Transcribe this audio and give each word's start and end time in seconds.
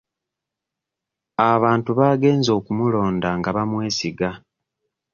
Abantu 1.51 1.89
baagenze 1.99 2.49
okumulonda 2.59 3.29
nga 3.39 3.49
bamwesiga. 3.55 4.29